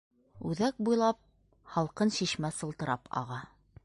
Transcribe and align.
Үҙәк 0.51 0.77
буйлап 0.87 1.19
һалҡын 1.75 2.13
шишмә 2.15 2.51
сылтырап 2.61 3.13
аға. 3.23 3.39